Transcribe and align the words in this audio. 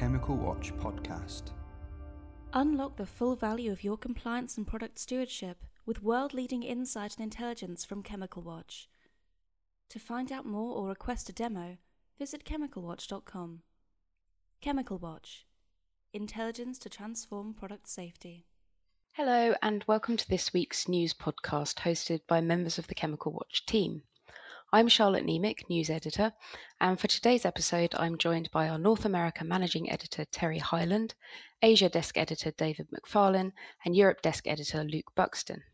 Chemical 0.00 0.34
Watch 0.34 0.74
podcast. 0.78 1.50
Unlock 2.54 2.96
the 2.96 3.04
full 3.04 3.36
value 3.36 3.70
of 3.70 3.84
your 3.84 3.98
compliance 3.98 4.56
and 4.56 4.66
product 4.66 4.98
stewardship 4.98 5.58
with 5.84 6.02
world 6.02 6.32
leading 6.32 6.62
insight 6.62 7.18
and 7.18 7.24
intelligence 7.24 7.84
from 7.84 8.02
Chemical 8.02 8.40
Watch. 8.40 8.88
To 9.90 9.98
find 9.98 10.32
out 10.32 10.46
more 10.46 10.74
or 10.74 10.88
request 10.88 11.28
a 11.28 11.34
demo, 11.34 11.76
visit 12.18 12.46
chemicalwatch.com. 12.46 13.60
Chemical 14.62 14.96
Watch 14.96 15.44
Intelligence 16.14 16.78
to 16.78 16.88
transform 16.88 17.52
product 17.52 17.86
safety. 17.86 18.46
Hello, 19.12 19.54
and 19.60 19.84
welcome 19.86 20.16
to 20.16 20.28
this 20.30 20.54
week's 20.54 20.88
news 20.88 21.12
podcast 21.12 21.74
hosted 21.74 22.22
by 22.26 22.40
members 22.40 22.78
of 22.78 22.86
the 22.86 22.94
Chemical 22.94 23.32
Watch 23.32 23.66
team. 23.66 24.04
I'm 24.72 24.86
Charlotte 24.86 25.26
Niemiec, 25.26 25.68
news 25.68 25.90
editor, 25.90 26.32
and 26.80 26.96
for 27.00 27.08
today's 27.08 27.44
episode, 27.44 27.92
I'm 27.98 28.16
joined 28.16 28.52
by 28.52 28.68
our 28.68 28.78
North 28.78 29.04
America 29.04 29.44
managing 29.44 29.90
editor 29.90 30.24
Terry 30.24 30.58
Hyland, 30.58 31.16
Asia 31.60 31.88
desk 31.88 32.16
editor 32.16 32.52
David 32.52 32.86
McFarlane, 32.94 33.50
and 33.84 33.96
Europe 33.96 34.22
desk 34.22 34.46
editor 34.46 34.84
Luke 34.84 35.10
Buxton. 35.16 35.64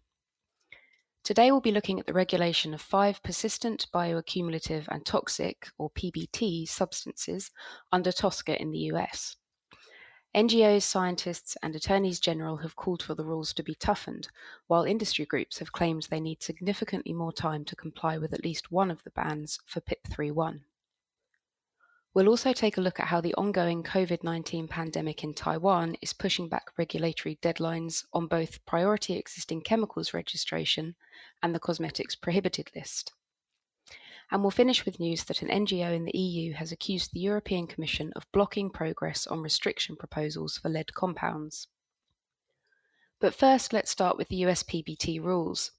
Today, 1.23 1.51
we'll 1.51 1.61
be 1.61 1.73
looking 1.73 2.01
at 2.01 2.07
the 2.07 2.15
regulation 2.15 2.73
of 2.73 2.81
five 2.81 3.23
persistent 3.23 3.87
bioaccumulative 3.95 4.89
and 4.89 5.05
toxic, 5.05 5.69
or 5.77 5.91
PBT, 5.91 6.67
substances 6.67 7.51
under 7.93 8.11
TSCA 8.11 8.57
in 8.57 8.71
the 8.71 8.79
US. 8.95 9.37
NGOs, 10.37 10.83
scientists, 10.83 11.57
and 11.63 11.75
attorneys 11.75 12.21
general 12.21 12.59
have 12.59 12.77
called 12.77 13.03
for 13.03 13.15
the 13.15 13.25
rules 13.25 13.55
to 13.55 13.63
be 13.63 13.75
toughened, 13.75 14.29
while 14.67 14.85
industry 14.85 15.25
groups 15.25 15.61
have 15.61 15.73
claimed 15.73 16.03
they 16.11 16.21
need 16.21 16.43
significantly 16.43 17.15
more 17.15 17.33
time 17.33 17.65
to 17.65 17.75
comply 17.75 18.19
with 18.19 18.35
at 18.35 18.45
least 18.45 18.71
one 18.71 18.91
of 18.91 19.03
the 19.03 19.11
bans 19.13 19.59
for 19.65 19.81
PIP 19.81 20.07
3.1. 20.11 20.61
We'll 22.13 22.29
also 22.29 22.53
take 22.53 22.77
a 22.77 22.83
look 22.83 23.01
at 23.01 23.07
how 23.07 23.23
the 23.23 23.35
ongoing 23.37 23.83
COVID 23.83 24.23
19 24.23 24.69
pandemic 24.69 25.25
in 25.25 25.33
Taiwan 25.33 25.97
is 26.03 26.13
pushing 26.13 26.51
back 26.51 26.67
regulatory 26.77 27.39
deadlines 27.41 28.05
on 28.13 28.27
both 28.27 28.65
priority 28.67 29.17
existing 29.17 29.63
chemicals 29.63 30.13
registration 30.13 30.97
and 31.43 31.55
the 31.55 31.61
cosmetics 31.61 32.15
prohibited 32.15 32.71
list. 32.77 33.15
And 34.31 34.43
we'll 34.43 34.51
finish 34.51 34.85
with 34.85 34.99
news 34.99 35.25
that 35.25 35.43
an 35.43 35.49
NGO 35.49 35.95
in 35.95 36.05
the 36.05 36.19
EU 36.19 36.53
has 36.55 36.73
accused 36.73 37.13
the 37.13 37.21
European 37.21 37.67
Commission 37.67 38.13
of 38.17 38.31
blocking 38.33 38.71
progress 38.71 39.27
on 39.27 39.41
restriction 39.41 39.95
proposals 39.97 40.59
for 40.59 40.69
lead 40.69 40.95
compounds. 40.95 41.69
But 43.21 43.35
first, 43.35 43.73
let's 43.73 43.91
start 43.91 44.19
with 44.19 44.29
the 44.29 44.45
US 44.45 44.63
PBT 44.63 45.23
rules. 45.23 45.71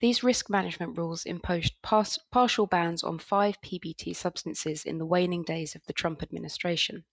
These 0.00 0.22
risk 0.22 0.48
management 0.48 0.96
rules 0.96 1.26
imposed 1.26 1.74
partial 1.82 2.66
bans 2.66 3.04
on 3.04 3.18
five 3.18 3.60
PBT 3.60 4.16
substances 4.16 4.84
in 4.86 4.96
the 4.96 5.04
waning 5.04 5.42
days 5.42 5.74
of 5.74 5.84
the 5.84 5.92
Trump 5.92 6.22
administration. 6.22 7.04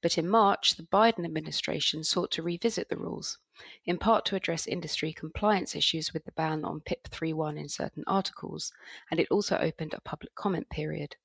But 0.00 0.16
in 0.16 0.28
March, 0.28 0.76
the 0.76 0.84
Biden 0.84 1.24
administration 1.24 2.04
sought 2.04 2.30
to 2.32 2.42
revisit 2.42 2.88
the 2.88 2.96
rules, 2.96 3.38
in 3.84 3.98
part 3.98 4.24
to 4.26 4.36
address 4.36 4.66
industry 4.66 5.12
compliance 5.12 5.74
issues 5.74 6.12
with 6.12 6.24
the 6.24 6.32
ban 6.32 6.64
on 6.64 6.80
PIP 6.80 7.08
3.1 7.10 7.58
in 7.58 7.68
certain 7.68 8.04
articles, 8.06 8.72
and 9.10 9.18
it 9.20 9.28
also 9.30 9.56
opened 9.58 9.94
a 9.94 10.00
public 10.00 10.34
comment 10.34 10.68
period. 10.70 11.16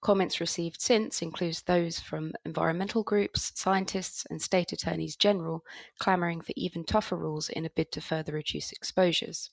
Comments 0.00 0.38
received 0.38 0.82
since 0.82 1.22
includes 1.22 1.62
those 1.62 1.98
from 1.98 2.34
environmental 2.44 3.02
groups, 3.02 3.52
scientists, 3.54 4.26
and 4.28 4.42
state 4.42 4.70
attorneys 4.70 5.16
general 5.16 5.64
clamoring 5.98 6.42
for 6.42 6.52
even 6.56 6.84
tougher 6.84 7.16
rules 7.16 7.48
in 7.48 7.64
a 7.64 7.70
bid 7.70 7.90
to 7.92 8.02
further 8.02 8.34
reduce 8.34 8.70
exposures. 8.70 9.50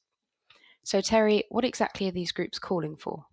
So, 0.84 1.00
Terry, 1.00 1.46
what 1.50 1.64
exactly 1.64 2.10
are 2.10 2.12
these 2.12 2.34
groups 2.34 2.60
calling 2.60 2.98
for? 2.98 3.26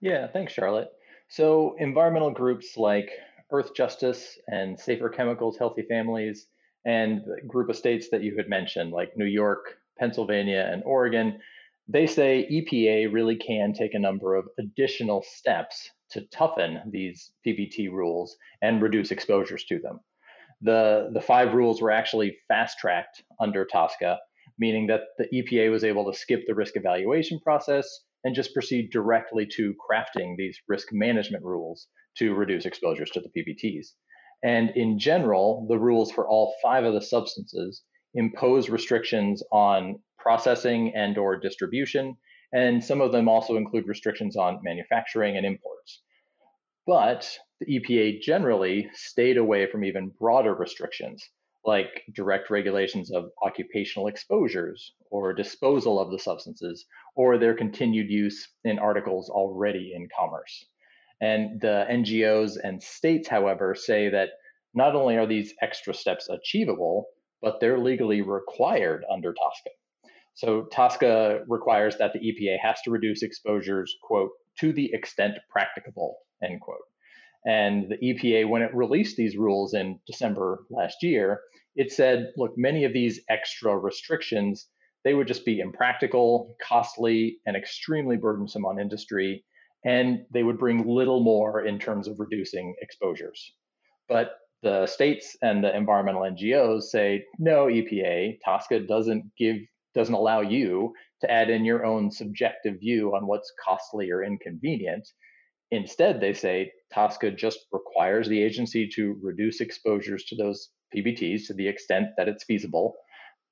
Yeah, 0.00 0.26
thanks, 0.26 0.52
Charlotte. 0.52 0.90
So, 1.28 1.74
environmental 1.78 2.30
groups 2.30 2.76
like 2.76 3.10
Earthjustice 3.52 4.38
and 4.48 4.78
Safer 4.78 5.08
Chemicals, 5.08 5.58
Healthy 5.58 5.82
Families, 5.82 6.46
and 6.84 7.22
the 7.24 7.46
group 7.46 7.68
of 7.68 7.76
states 7.76 8.08
that 8.10 8.22
you 8.22 8.36
had 8.36 8.48
mentioned, 8.48 8.92
like 8.92 9.16
New 9.16 9.26
York, 9.26 9.78
Pennsylvania, 9.98 10.68
and 10.72 10.82
Oregon, 10.84 11.38
they 11.88 12.06
say 12.06 12.48
EPA 12.50 13.12
really 13.12 13.36
can 13.36 13.72
take 13.72 13.94
a 13.94 13.98
number 13.98 14.34
of 14.34 14.48
additional 14.58 15.22
steps 15.22 15.90
to 16.10 16.22
toughen 16.28 16.80
these 16.90 17.32
PBT 17.46 17.90
rules 17.90 18.36
and 18.62 18.82
reduce 18.82 19.10
exposures 19.10 19.64
to 19.64 19.78
them. 19.78 20.00
The, 20.62 21.10
the 21.12 21.20
five 21.20 21.54
rules 21.54 21.82
were 21.82 21.90
actually 21.90 22.36
fast 22.48 22.78
tracked 22.78 23.24
under 23.40 23.66
TSCA, 23.66 24.18
meaning 24.58 24.86
that 24.86 25.02
the 25.18 25.26
EPA 25.32 25.70
was 25.70 25.84
able 25.84 26.10
to 26.10 26.16
skip 26.16 26.44
the 26.46 26.54
risk 26.54 26.76
evaluation 26.76 27.40
process 27.40 27.86
and 28.24 28.34
just 28.34 28.54
proceed 28.54 28.90
directly 28.90 29.46
to 29.46 29.74
crafting 29.74 30.36
these 30.36 30.60
risk 30.68 30.88
management 30.92 31.44
rules 31.44 31.88
to 32.16 32.34
reduce 32.34 32.66
exposures 32.66 33.10
to 33.10 33.20
the 33.20 33.28
PBTs. 33.28 33.88
And 34.42 34.70
in 34.70 34.98
general, 34.98 35.66
the 35.68 35.78
rules 35.78 36.10
for 36.10 36.26
all 36.28 36.54
five 36.62 36.84
of 36.84 36.94
the 36.94 37.00
substances 37.00 37.82
impose 38.14 38.68
restrictions 38.68 39.42
on 39.52 40.00
processing 40.18 40.92
and 40.94 41.16
or 41.16 41.36
distribution, 41.36 42.16
and 42.52 42.84
some 42.84 43.00
of 43.00 43.12
them 43.12 43.28
also 43.28 43.56
include 43.56 43.88
restrictions 43.88 44.36
on 44.36 44.60
manufacturing 44.62 45.36
and 45.36 45.46
imports. 45.46 46.02
But 46.86 47.38
the 47.60 47.78
EPA 47.78 48.20
generally 48.20 48.90
stayed 48.94 49.36
away 49.36 49.66
from 49.66 49.84
even 49.84 50.10
broader 50.18 50.54
restrictions, 50.54 51.24
like 51.64 52.02
direct 52.12 52.50
regulations 52.50 53.12
of 53.12 53.30
occupational 53.42 54.08
exposures 54.08 54.92
or 55.10 55.32
disposal 55.32 56.00
of 56.00 56.10
the 56.10 56.18
substances, 56.18 56.84
or 57.14 57.38
their 57.38 57.54
continued 57.54 58.10
use 58.10 58.48
in 58.64 58.80
articles 58.80 59.30
already 59.30 59.92
in 59.94 60.08
commerce. 60.18 60.66
And 61.22 61.60
the 61.60 61.86
NGOs 61.88 62.56
and 62.60 62.82
states, 62.82 63.28
however, 63.28 63.76
say 63.76 64.08
that 64.08 64.30
not 64.74 64.96
only 64.96 65.16
are 65.16 65.26
these 65.26 65.54
extra 65.62 65.94
steps 65.94 66.28
achievable, 66.28 67.06
but 67.40 67.60
they're 67.60 67.78
legally 67.78 68.22
required 68.22 69.04
under 69.10 69.30
TSCA. 69.30 69.70
So 70.34 70.68
TSCA 70.72 71.44
requires 71.46 71.96
that 71.98 72.12
the 72.12 72.18
EPA 72.18 72.58
has 72.60 72.80
to 72.82 72.90
reduce 72.90 73.22
exposures, 73.22 73.94
quote, 74.02 74.30
to 74.58 74.72
the 74.72 74.90
extent 74.92 75.34
practicable, 75.48 76.16
end 76.42 76.60
quote. 76.60 76.78
And 77.46 77.88
the 77.88 77.98
EPA, 77.98 78.48
when 78.48 78.62
it 78.62 78.74
released 78.74 79.16
these 79.16 79.36
rules 79.36 79.74
in 79.74 80.00
December 80.08 80.64
last 80.70 81.02
year, 81.02 81.40
it 81.76 81.92
said, 81.92 82.32
look, 82.36 82.52
many 82.56 82.84
of 82.84 82.92
these 82.92 83.20
extra 83.30 83.78
restrictions, 83.78 84.66
they 85.04 85.14
would 85.14 85.28
just 85.28 85.44
be 85.44 85.60
impractical, 85.60 86.56
costly, 86.66 87.38
and 87.46 87.56
extremely 87.56 88.16
burdensome 88.16 88.64
on 88.64 88.80
industry 88.80 89.44
and 89.84 90.24
they 90.32 90.42
would 90.42 90.58
bring 90.58 90.86
little 90.86 91.22
more 91.22 91.64
in 91.64 91.78
terms 91.78 92.08
of 92.08 92.20
reducing 92.20 92.74
exposures. 92.80 93.52
But 94.08 94.32
the 94.62 94.86
states 94.86 95.36
and 95.42 95.62
the 95.62 95.74
environmental 95.76 96.22
NGOs 96.22 96.84
say, 96.84 97.24
no, 97.38 97.66
EPA, 97.66 98.38
TSCA 98.46 98.86
doesn't 98.86 99.24
give 99.36 99.56
doesn't 99.94 100.14
allow 100.14 100.40
you 100.40 100.92
to 101.20 101.30
add 101.30 101.50
in 101.50 101.64
your 101.64 101.84
own 101.84 102.10
subjective 102.10 102.80
view 102.80 103.14
on 103.14 103.26
what's 103.26 103.52
costly 103.62 104.10
or 104.10 104.22
inconvenient. 104.22 105.06
Instead, 105.70 106.20
they 106.20 106.32
say 106.32 106.70
TSCA 106.94 107.36
just 107.36 107.58
requires 107.72 108.28
the 108.28 108.42
agency 108.42 108.88
to 108.94 109.18
reduce 109.22 109.60
exposures 109.60 110.24
to 110.24 110.36
those 110.36 110.70
PBTs 110.94 111.46
to 111.46 111.54
the 111.54 111.68
extent 111.68 112.08
that 112.16 112.28
it's 112.28 112.44
feasible. 112.44 112.94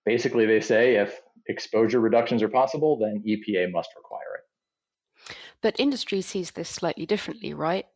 Basically, 0.07 0.47
they 0.47 0.61
say 0.61 0.97
if 0.97 1.21
exposure 1.47 2.01
reductions 2.01 2.43
are 2.43 2.49
possible, 2.49 2.99
then 2.99 3.23
EPA 3.27 3.71
must 3.71 3.91
require. 3.97 4.30
But 5.63 5.79
industry 5.79 6.21
sees 6.23 6.53
this 6.53 6.69
slightly 6.69 7.07
differently, 7.07 7.55
right? 7.55 7.87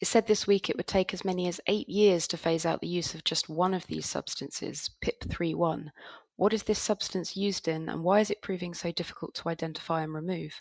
It 0.00 0.06
said 0.06 0.26
this 0.26 0.46
week 0.46 0.68
it 0.68 0.76
would 0.76 0.86
take 0.86 1.14
as 1.14 1.24
many 1.24 1.48
as 1.48 1.60
eight 1.66 1.88
years 1.88 2.26
to 2.28 2.36
phase 2.36 2.66
out 2.66 2.80
the 2.80 2.86
use 2.86 3.14
of 3.14 3.24
just 3.24 3.48
one 3.48 3.72
of 3.72 3.86
these 3.86 4.06
substances, 4.06 4.90
PIP31. 5.02 5.90
What 6.36 6.52
is 6.52 6.64
this 6.64 6.78
substance 6.78 7.36
used 7.36 7.66
in, 7.66 7.88
and 7.88 8.04
why 8.04 8.20
is 8.20 8.30
it 8.30 8.42
proving 8.42 8.74
so 8.74 8.92
difficult 8.92 9.34
to 9.36 9.48
identify 9.48 10.02
and 10.02 10.12
remove? 10.12 10.60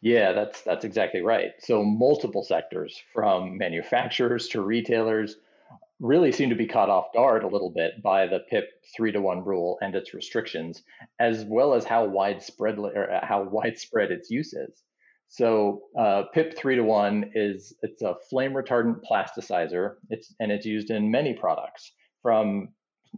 Yeah, 0.00 0.32
that's 0.32 0.62
that's 0.62 0.84
exactly 0.84 1.22
right. 1.22 1.52
So 1.60 1.84
multiple 1.84 2.44
sectors, 2.44 3.00
from 3.12 3.56
manufacturers 3.58 4.48
to 4.48 4.62
retailers, 4.62 5.36
really 6.00 6.30
seem 6.30 6.50
to 6.50 6.56
be 6.56 6.66
caught 6.66 6.90
off 6.90 7.12
guard 7.12 7.42
a 7.42 7.48
little 7.48 7.72
bit 7.74 8.02
by 8.02 8.26
the 8.26 8.40
PIP 8.50 8.64
three 8.96 9.12
to 9.12 9.20
one 9.20 9.44
rule 9.44 9.78
and 9.80 9.94
its 9.94 10.14
restrictions, 10.14 10.82
as 11.18 11.44
well 11.44 11.74
as 11.74 11.84
how 11.84 12.04
widespread 12.06 12.78
or 12.78 13.10
uh, 13.10 13.26
how 13.26 13.42
widespread 13.42 14.10
its 14.10 14.30
use 14.30 14.52
is. 14.52 14.82
So 15.28 15.82
uh, 15.98 16.24
PIP 16.32 16.56
three 16.56 16.76
to 16.76 16.82
one 16.82 17.32
is 17.34 17.74
it's 17.82 18.02
a 18.02 18.14
flame 18.30 18.52
retardant 18.52 19.00
plasticizer. 19.10 19.94
It's 20.08 20.34
and 20.40 20.52
it's 20.52 20.66
used 20.66 20.90
in 20.90 21.10
many 21.10 21.34
products, 21.34 21.92
from 22.22 22.68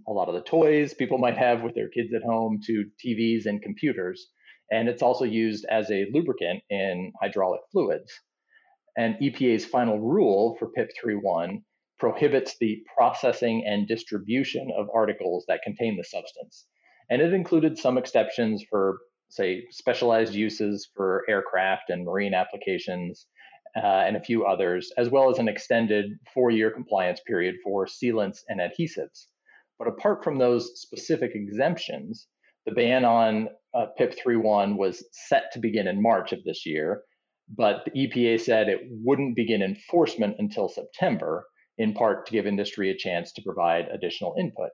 a 0.08 0.12
lot 0.12 0.28
of 0.28 0.34
the 0.34 0.42
toys 0.42 0.94
people 0.94 1.18
might 1.18 1.36
have 1.36 1.62
with 1.62 1.74
their 1.74 1.88
kids 1.88 2.12
at 2.14 2.22
home 2.22 2.60
to 2.66 2.86
TVs 3.04 3.46
and 3.46 3.60
computers. 3.60 4.28
And 4.70 4.88
it's 4.88 5.02
also 5.02 5.24
used 5.24 5.66
as 5.68 5.90
a 5.90 6.06
lubricant 6.12 6.62
in 6.70 7.12
hydraulic 7.20 7.60
fluids. 7.72 8.12
And 8.96 9.16
EPA's 9.16 9.64
final 9.64 9.98
rule 9.98 10.56
for 10.58 10.68
PIP 10.68 10.90
3.1 11.04 11.62
prohibits 12.00 12.56
the 12.58 12.82
processing 12.96 13.64
and 13.66 13.86
distribution 13.86 14.70
of 14.76 14.88
articles 14.92 15.44
that 15.46 15.62
contain 15.62 15.96
the 15.96 16.04
substance. 16.04 16.66
And 17.10 17.20
it 17.20 17.32
included 17.32 17.78
some 17.78 17.98
exceptions 17.98 18.64
for, 18.68 18.98
say, 19.28 19.64
specialized 19.70 20.34
uses 20.34 20.88
for 20.96 21.24
aircraft 21.28 21.90
and 21.90 22.04
marine 22.04 22.34
applications, 22.34 23.26
uh, 23.76 23.80
and 23.80 24.16
a 24.16 24.22
few 24.22 24.44
others, 24.44 24.90
as 24.96 25.10
well 25.10 25.30
as 25.30 25.38
an 25.38 25.48
extended 25.48 26.18
four 26.34 26.50
year 26.50 26.70
compliance 26.70 27.20
period 27.26 27.56
for 27.62 27.86
sealants 27.86 28.38
and 28.48 28.60
adhesives. 28.60 29.26
But 29.78 29.88
apart 29.88 30.24
from 30.24 30.38
those 30.38 30.80
specific 30.80 31.32
exemptions, 31.34 32.26
the 32.66 32.72
ban 32.72 33.04
on 33.04 33.48
uh, 33.74 33.86
PIP 33.96 34.16
31 34.22 34.76
was 34.76 35.04
set 35.28 35.52
to 35.52 35.60
begin 35.60 35.86
in 35.86 36.02
March 36.02 36.32
of 36.32 36.44
this 36.44 36.66
year, 36.66 37.02
but 37.48 37.84
the 37.84 37.92
EPA 37.92 38.40
said 38.40 38.68
it 38.68 38.80
wouldn't 38.88 39.36
begin 39.36 39.62
enforcement 39.62 40.36
until 40.38 40.68
September, 40.68 41.46
in 41.80 41.94
part 41.94 42.26
to 42.26 42.32
give 42.32 42.46
industry 42.46 42.90
a 42.90 42.94
chance 42.94 43.32
to 43.32 43.42
provide 43.42 43.88
additional 43.88 44.34
input. 44.38 44.68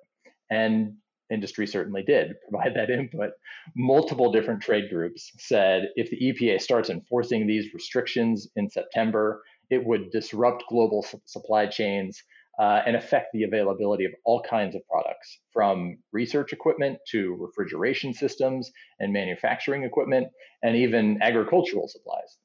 And 0.51 0.97
industry 1.31 1.65
certainly 1.65 2.03
did 2.03 2.35
provide 2.51 2.75
that 2.75 2.91
input. 2.91 3.31
Multiple 3.77 4.33
different 4.33 4.61
trade 4.61 4.91
groups 4.91 5.31
said 5.39 5.91
if 5.95 6.11
the 6.11 6.19
EPA 6.21 6.61
starts 6.61 6.91
enforcing 6.91 7.47
these 7.47 7.73
restrictions 7.73 8.49
in 8.57 8.69
September, 8.69 9.45
it 9.71 9.87
would 9.87 10.11
disrupt 10.11 10.65
global 10.69 11.05
su- 11.05 11.23
supply 11.27 11.67
chains 11.67 12.21
uh, 12.59 12.83
and 12.85 12.97
affect 12.97 13.29
the 13.33 13.45
availability 13.45 14.05
of 14.05 14.13
all 14.25 14.43
kinds 14.43 14.75
of 14.75 14.83
products, 14.89 15.39
from 15.53 15.99
research 16.11 16.53
equipment 16.53 16.99
to 17.07 17.37
refrigeration 17.39 18.15
systems 18.15 18.73
and 18.99 19.13
manufacturing 19.13 19.85
equipment, 19.85 20.27
and 20.65 20.75
even 20.75 21.21
agricultural 21.23 21.87
supplies. 21.87 22.39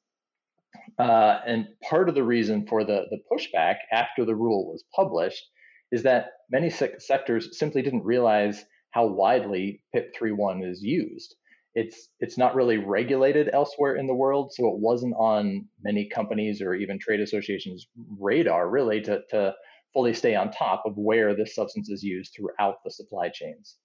Uh, 0.99 1.39
and 1.45 1.67
part 1.89 2.09
of 2.09 2.15
the 2.15 2.23
reason 2.23 2.65
for 2.67 2.83
the, 2.83 3.05
the 3.09 3.19
pushback 3.31 3.77
after 3.91 4.25
the 4.25 4.35
rule 4.35 4.71
was 4.71 4.83
published 4.95 5.43
is 5.91 6.03
that 6.03 6.27
many 6.49 6.69
se- 6.69 6.99
sectors 6.99 7.57
simply 7.57 7.81
didn't 7.81 8.03
realize 8.03 8.63
how 8.91 9.07
widely 9.07 9.81
PIP 9.93 10.13
31 10.19 10.63
is 10.63 10.81
used. 10.81 11.35
It's 11.73 12.09
it's 12.19 12.37
not 12.37 12.53
really 12.53 12.77
regulated 12.77 13.49
elsewhere 13.53 13.95
in 13.95 14.05
the 14.05 14.13
world, 14.13 14.51
so 14.53 14.67
it 14.67 14.79
wasn't 14.79 15.15
on 15.17 15.67
many 15.81 16.09
companies 16.09 16.61
or 16.61 16.73
even 16.73 16.99
trade 16.99 17.21
associations' 17.21 17.87
radar 18.19 18.69
really 18.69 19.01
to, 19.01 19.21
to 19.29 19.55
fully 19.93 20.13
stay 20.13 20.35
on 20.35 20.51
top 20.51 20.83
of 20.85 20.97
where 20.97 21.33
this 21.33 21.55
substance 21.55 21.89
is 21.89 22.03
used 22.03 22.33
throughout 22.35 22.83
the 22.83 22.91
supply 22.91 23.29
chains. 23.29 23.77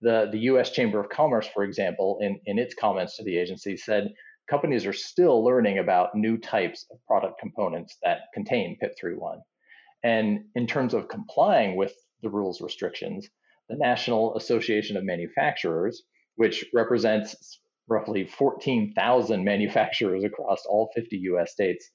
The, 0.00 0.28
the 0.30 0.40
US 0.50 0.70
Chamber 0.70 0.98
of 0.98 1.10
Commerce, 1.10 1.46
for 1.46 1.62
example, 1.64 2.18
in, 2.20 2.40
in 2.46 2.58
its 2.58 2.74
comments 2.74 3.16
to 3.16 3.24
the 3.24 3.38
agency, 3.38 3.76
said 3.76 4.12
companies 4.48 4.86
are 4.86 4.92
still 4.92 5.44
learning 5.44 5.78
about 5.78 6.14
new 6.14 6.38
types 6.38 6.86
of 6.90 6.98
product 7.06 7.40
components 7.40 7.96
that 8.02 8.20
contain 8.34 8.78
PIP31. 8.82 9.38
And 10.04 10.44
in 10.54 10.66
terms 10.66 10.94
of 10.94 11.08
complying 11.08 11.76
with 11.76 11.92
the 12.22 12.30
rules 12.30 12.60
restrictions, 12.60 13.28
the 13.68 13.76
National 13.76 14.36
Association 14.36 14.96
of 14.96 15.04
Manufacturers, 15.04 16.02
which 16.36 16.64
represents 16.72 17.60
roughly 17.88 18.26
14,000 18.26 19.44
manufacturers 19.44 20.24
across 20.24 20.64
all 20.68 20.90
50 20.94 21.16
US 21.16 21.52
states, 21.52 21.90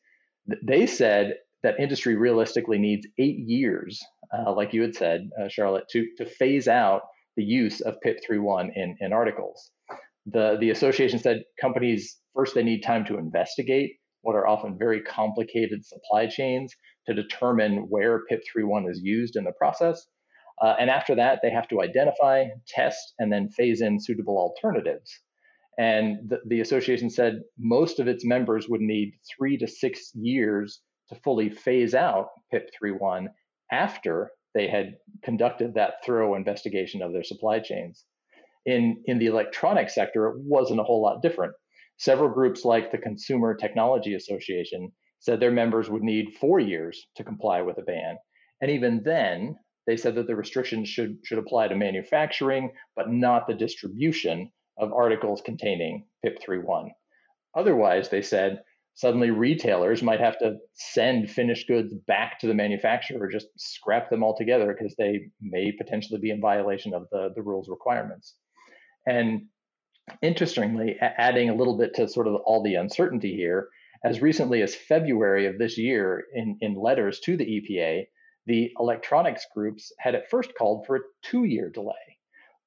they 0.63 0.87
said 0.87 1.35
that 1.63 1.79
industry 1.79 2.15
realistically 2.15 2.79
needs 2.79 3.07
eight 3.19 3.37
years, 3.37 3.99
uh, 4.33 4.53
like 4.53 4.73
you 4.73 4.81
had 4.81 4.95
said, 4.95 5.29
uh, 5.39 5.47
Charlotte, 5.47 5.87
to, 5.91 6.07
to 6.17 6.25
phase 6.25 6.67
out 6.67 7.03
the 7.37 7.43
use 7.43 7.81
of 7.81 7.95
PIP31 8.05 8.69
in, 8.75 8.97
in 8.99 9.13
articles. 9.13 9.71
The, 10.25 10.57
the 10.59 10.71
association 10.71 11.19
said 11.19 11.43
companies 11.59 12.17
first 12.35 12.55
they 12.55 12.63
need 12.63 12.81
time 12.81 13.05
to 13.05 13.17
investigate 13.17 13.97
what 14.21 14.35
are 14.35 14.47
often 14.47 14.77
very 14.77 15.01
complicated 15.01 15.85
supply 15.85 16.27
chains 16.27 16.73
to 17.07 17.13
determine 17.13 17.87
where 17.89 18.21
PIP31 18.31 18.89
is 18.89 18.99
used 19.01 19.35
in 19.35 19.43
the 19.43 19.51
process. 19.53 20.05
Uh, 20.61 20.75
and 20.79 20.89
after 20.89 21.15
that, 21.15 21.39
they 21.41 21.49
have 21.49 21.67
to 21.69 21.81
identify, 21.81 22.45
test, 22.67 23.13
and 23.17 23.31
then 23.31 23.49
phase 23.49 23.81
in 23.81 23.99
suitable 23.99 24.37
alternatives. 24.37 25.11
And 25.79 26.29
the, 26.29 26.39
the 26.45 26.61
association 26.61 27.09
said 27.09 27.41
most 27.57 27.99
of 27.99 28.07
its 28.07 28.23
members 28.23 28.67
would 28.69 28.81
need 28.81 29.13
three 29.35 29.57
to 29.57 29.67
six 29.67 30.11
years 30.13 30.81
to 31.09 31.15
fully 31.23 31.49
phase 31.49 31.95
out 31.95 32.27
PIP31 32.53 33.27
after 33.71 34.31
they 34.53 34.67
had 34.67 34.97
conducted 35.23 35.73
that 35.73 36.05
thorough 36.05 36.35
investigation 36.35 37.01
of 37.01 37.13
their 37.13 37.23
supply 37.23 37.59
chains. 37.59 38.05
In, 38.65 39.01
in 39.05 39.17
the 39.17 39.25
electronic 39.27 39.89
sector, 39.89 40.27
it 40.27 40.35
wasn't 40.37 40.79
a 40.79 40.83
whole 40.83 41.01
lot 41.01 41.23
different. 41.23 41.53
Several 42.01 42.29
groups, 42.29 42.65
like 42.65 42.91
the 42.91 42.97
Consumer 42.97 43.53
Technology 43.53 44.15
Association, 44.15 44.91
said 45.19 45.39
their 45.39 45.51
members 45.51 45.87
would 45.87 46.01
need 46.01 46.33
four 46.33 46.59
years 46.59 47.05
to 47.15 47.23
comply 47.23 47.61
with 47.61 47.77
a 47.77 47.83
ban. 47.83 48.17
And 48.59 48.71
even 48.71 49.03
then, 49.05 49.55
they 49.85 49.97
said 49.97 50.15
that 50.15 50.25
the 50.25 50.35
restrictions 50.35 50.89
should, 50.89 51.19
should 51.23 51.37
apply 51.37 51.67
to 51.67 51.75
manufacturing, 51.75 52.71
but 52.95 53.11
not 53.11 53.45
the 53.45 53.53
distribution 53.53 54.51
of 54.79 54.91
articles 54.91 55.43
containing 55.45 56.07
PIP31. 56.25 56.89
Otherwise, 57.53 58.09
they 58.09 58.23
said, 58.23 58.63
suddenly 58.95 59.29
retailers 59.29 60.01
might 60.01 60.19
have 60.19 60.39
to 60.39 60.55
send 60.73 61.29
finished 61.29 61.67
goods 61.67 61.93
back 62.07 62.39
to 62.39 62.47
the 62.47 62.55
manufacturer 62.55 63.21
or 63.21 63.27
just 63.27 63.45
scrap 63.57 64.09
them 64.09 64.23
altogether 64.23 64.73
because 64.73 64.95
they 64.95 65.19
may 65.39 65.71
potentially 65.71 66.19
be 66.19 66.31
in 66.31 66.41
violation 66.41 66.95
of 66.95 67.05
the, 67.11 67.29
the 67.35 67.43
rules 67.43 67.69
requirements. 67.69 68.37
And 69.05 69.43
interestingly, 70.21 70.97
adding 70.99 71.49
a 71.49 71.55
little 71.55 71.77
bit 71.77 71.93
to 71.95 72.07
sort 72.07 72.27
of 72.27 72.35
all 72.45 72.63
the 72.63 72.75
uncertainty 72.75 73.35
here, 73.35 73.69
as 74.03 74.21
recently 74.21 74.61
as 74.61 74.75
February 74.75 75.45
of 75.45 75.57
this 75.57 75.77
year, 75.77 76.23
in, 76.33 76.57
in 76.61 76.73
letters 76.75 77.19
to 77.21 77.37
the 77.37 77.45
EPA, 77.45 78.05
the 78.47 78.71
electronics 78.79 79.45
groups 79.53 79.91
had 79.99 80.15
at 80.15 80.29
first 80.29 80.51
called 80.57 80.85
for 80.85 80.95
a 80.95 81.01
two 81.21 81.43
year 81.43 81.69
delay. 81.69 81.93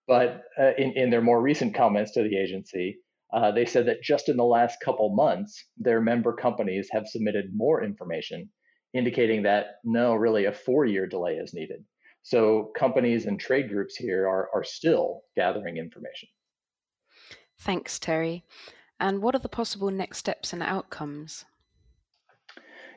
But 0.06 0.42
uh, 0.60 0.72
in, 0.78 0.92
in 0.92 1.10
their 1.10 1.22
more 1.22 1.40
recent 1.40 1.74
comments 1.74 2.12
to 2.12 2.22
the 2.22 2.36
agency, 2.36 2.98
uh, 3.32 3.50
they 3.50 3.64
said 3.64 3.86
that 3.86 4.02
just 4.02 4.28
in 4.28 4.36
the 4.36 4.44
last 4.44 4.78
couple 4.84 5.14
months, 5.14 5.64
their 5.76 6.00
member 6.00 6.32
companies 6.32 6.88
have 6.92 7.08
submitted 7.08 7.50
more 7.52 7.82
information, 7.82 8.48
indicating 8.92 9.42
that 9.42 9.78
no, 9.82 10.14
really 10.14 10.44
a 10.44 10.52
four 10.52 10.84
year 10.84 11.06
delay 11.06 11.34
is 11.34 11.54
needed. 11.54 11.84
So 12.22 12.70
companies 12.76 13.26
and 13.26 13.38
trade 13.40 13.68
groups 13.68 13.96
here 13.96 14.28
are, 14.28 14.48
are 14.54 14.64
still 14.64 15.22
gathering 15.36 15.78
information. 15.78 16.28
Thanks, 17.58 17.98
Terry. 17.98 18.44
And 19.00 19.22
what 19.22 19.34
are 19.34 19.40
the 19.40 19.48
possible 19.48 19.90
next 19.90 20.18
steps 20.18 20.52
and 20.52 20.62
outcomes? 20.62 21.44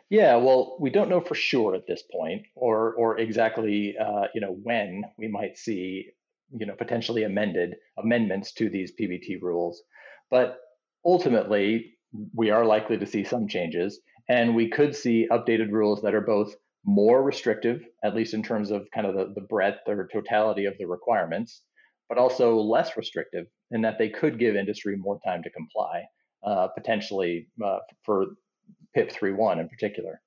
Yeah, 0.10 0.38
well, 0.38 0.78
we 0.80 0.90
don't 0.90 1.10
know 1.10 1.20
for 1.20 1.36
sure 1.36 1.76
at 1.76 1.86
this 1.86 2.04
point, 2.04 2.44
or 2.56 2.94
or 2.94 3.18
exactly 3.20 3.96
uh, 3.98 4.28
you 4.34 4.40
know 4.40 4.58
when 4.64 5.04
we 5.18 5.28
might 5.28 5.58
see 5.58 6.12
you 6.58 6.66
know 6.66 6.76
potentially 6.76 7.24
amended 7.24 7.76
amendments 7.98 8.54
to 8.54 8.70
these 8.70 8.94
PBT 9.00 9.42
rules. 9.42 9.84
But 10.32 10.60
ultimately, 11.04 11.98
we 12.34 12.52
are 12.52 12.66
likely 12.66 12.98
to 12.98 13.06
see 13.06 13.26
some 13.26 13.48
changes, 13.50 14.00
and 14.30 14.56
we 14.56 14.70
could 14.70 14.96
see 14.96 15.28
updated 15.30 15.72
rules 15.72 16.02
that 16.04 16.16
are 16.16 16.22
both 16.22 16.56
more 16.86 17.22
restrictive, 17.22 17.84
at 18.02 18.16
least 18.16 18.34
in 18.34 18.42
terms 18.42 18.72
of 18.72 18.88
kind 18.94 19.06
of 19.06 19.14
the, 19.14 19.34
the 19.36 19.46
breadth 19.48 19.88
or 19.88 20.08
totality 20.12 20.66
of 20.66 20.78
the 20.78 20.86
requirements, 20.86 21.64
but 22.08 22.18
also 22.18 22.56
less 22.56 22.96
restrictive 22.96 23.46
in 23.72 23.82
that 23.82 23.98
they 23.98 24.10
could 24.10 24.40
give 24.40 24.56
industry 24.56 24.96
more 24.96 25.20
time 25.26 25.44
to 25.44 25.50
comply, 25.50 26.04
uh, 26.46 26.68
potentially 26.70 27.48
uh, 27.64 27.80
for 28.06 28.28
PIP 28.96 29.12
3.1 29.12 29.60
in 29.60 29.70
particular. 29.70 30.22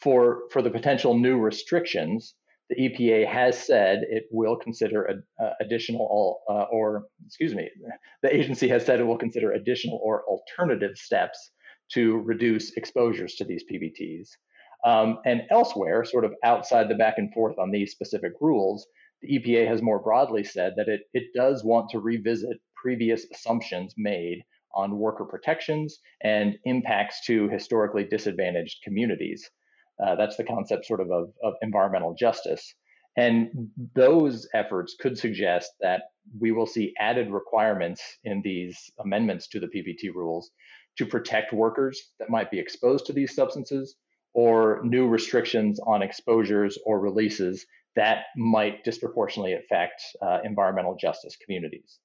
For, 0.00 0.42
for 0.50 0.62
the 0.62 0.70
potential 0.70 1.16
new 1.16 1.38
restrictions, 1.38 2.34
the 2.70 2.76
EPA 2.76 3.26
has 3.26 3.58
said 3.58 4.02
it 4.08 4.24
will 4.30 4.56
consider 4.56 5.04
a, 5.04 5.44
uh, 5.44 5.52
additional, 5.60 6.40
uh, 6.48 6.64
or 6.72 7.04
excuse 7.26 7.54
me, 7.54 7.68
the 8.22 8.34
agency 8.34 8.68
has 8.68 8.84
said 8.84 9.00
it 9.00 9.04
will 9.04 9.18
consider 9.18 9.52
additional 9.52 10.00
or 10.02 10.24
alternative 10.24 10.96
steps 10.96 11.50
to 11.92 12.18
reduce 12.18 12.72
exposures 12.76 13.34
to 13.34 13.44
these 13.44 13.64
PBTs. 13.70 14.28
Um, 14.84 15.18
and 15.24 15.42
elsewhere, 15.50 16.04
sort 16.04 16.24
of 16.24 16.32
outside 16.42 16.88
the 16.88 16.94
back 16.94 17.14
and 17.18 17.32
forth 17.32 17.58
on 17.58 17.70
these 17.70 17.92
specific 17.92 18.32
rules, 18.40 18.86
the 19.22 19.38
EPA 19.38 19.66
has 19.66 19.82
more 19.82 19.98
broadly 19.98 20.44
said 20.44 20.74
that 20.76 20.88
it, 20.88 21.02
it 21.14 21.24
does 21.34 21.64
want 21.64 21.90
to 21.90 21.98
revisit 21.98 22.58
previous 22.84 23.24
assumptions 23.32 23.94
made 23.96 24.44
on 24.74 24.98
worker 24.98 25.24
protections 25.24 26.00
and 26.22 26.58
impacts 26.64 27.24
to 27.24 27.48
historically 27.48 28.04
disadvantaged 28.04 28.82
communities. 28.84 29.50
Uh, 30.04 30.14
that's 30.16 30.36
the 30.36 30.44
concept 30.44 30.84
sort 30.84 31.00
of, 31.00 31.10
of, 31.10 31.32
of 31.42 31.54
environmental 31.62 32.14
justice. 32.14 32.74
And 33.16 33.70
those 33.94 34.46
efforts 34.52 34.96
could 35.00 35.16
suggest 35.16 35.70
that 35.80 36.02
we 36.38 36.52
will 36.52 36.66
see 36.66 36.92
added 36.98 37.30
requirements 37.30 38.02
in 38.24 38.42
these 38.42 38.76
amendments 39.02 39.48
to 39.48 39.60
the 39.60 39.68
PBT 39.68 40.14
rules 40.14 40.50
to 40.98 41.06
protect 41.06 41.54
workers 41.54 42.10
that 42.18 42.28
might 42.28 42.50
be 42.50 42.58
exposed 42.58 43.06
to 43.06 43.14
these 43.14 43.34
substances 43.34 43.96
or 44.34 44.82
new 44.84 45.06
restrictions 45.08 45.80
on 45.86 46.02
exposures 46.02 46.76
or 46.84 47.00
releases 47.00 47.64
that 47.96 48.24
might 48.36 48.84
disproportionately 48.84 49.54
affect 49.54 50.02
uh, 50.20 50.40
environmental 50.44 50.96
justice 51.00 51.36
communities. 51.36 52.00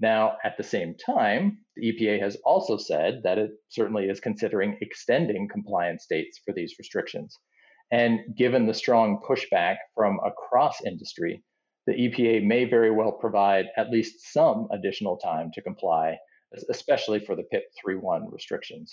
Now, 0.00 0.36
at 0.44 0.56
the 0.56 0.62
same 0.62 0.94
time, 0.94 1.58
the 1.76 1.92
EPA 1.92 2.20
has 2.20 2.36
also 2.44 2.76
said 2.76 3.22
that 3.22 3.38
it 3.38 3.50
certainly 3.68 4.04
is 4.04 4.20
considering 4.20 4.76
extending 4.80 5.48
compliance 5.48 6.06
dates 6.08 6.40
for 6.44 6.52
these 6.52 6.74
restrictions. 6.78 7.38
And 7.90 8.20
given 8.36 8.66
the 8.66 8.74
strong 8.74 9.20
pushback 9.26 9.76
from 9.94 10.18
across 10.24 10.84
industry, 10.84 11.42
the 11.86 11.92
EPA 11.92 12.44
may 12.44 12.64
very 12.64 12.90
well 12.90 13.12
provide 13.12 13.66
at 13.76 13.90
least 13.90 14.32
some 14.32 14.68
additional 14.72 15.16
time 15.18 15.50
to 15.52 15.62
comply, 15.62 16.18
especially 16.70 17.20
for 17.20 17.36
the 17.36 17.44
PIP 17.44 17.64
3.1 17.86 18.32
restrictions. 18.32 18.92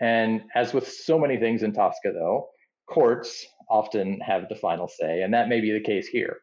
And 0.00 0.42
as 0.54 0.72
with 0.72 0.88
so 0.88 1.18
many 1.18 1.36
things 1.38 1.62
in 1.62 1.72
TSCA, 1.72 2.12
though, 2.12 2.48
courts 2.88 3.46
often 3.68 4.20
have 4.20 4.48
the 4.48 4.56
final 4.56 4.88
say, 4.88 5.22
and 5.22 5.34
that 5.34 5.48
may 5.48 5.60
be 5.60 5.72
the 5.72 5.80
case 5.80 6.06
here. 6.06 6.38